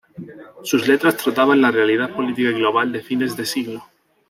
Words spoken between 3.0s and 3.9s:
fines de siglo.